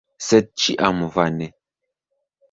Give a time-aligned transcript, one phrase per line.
[0.27, 1.49] Sed ĉiam vane.